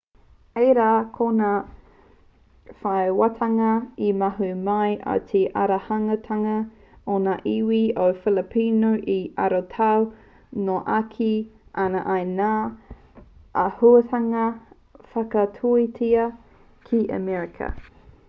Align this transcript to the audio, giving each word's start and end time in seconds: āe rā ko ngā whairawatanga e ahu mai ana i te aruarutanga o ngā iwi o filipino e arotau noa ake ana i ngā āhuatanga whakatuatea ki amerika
āe 0.59 0.69
rā 0.75 0.85
ko 1.15 1.25
ngā 1.39 1.49
whairawatanga 2.85 3.67
e 4.05 4.09
ahu 4.27 4.47
mai 4.69 4.95
ana 4.95 5.17
i 5.21 5.21
te 5.31 5.41
aruarutanga 5.65 6.55
o 7.17 7.19
ngā 7.27 7.35
iwi 7.53 7.81
o 8.05 8.09
filipino 8.25 8.89
e 9.17 9.19
arotau 9.45 10.07
noa 10.71 10.97
ake 10.97 11.29
ana 11.85 12.03
i 12.15 12.27
ngā 12.33 12.51
āhuatanga 13.67 14.49
whakatuatea 15.13 16.27
ki 16.89 17.07
amerika 17.21 17.71